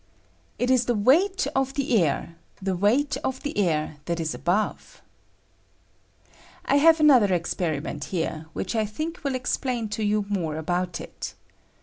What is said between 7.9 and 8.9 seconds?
here, which I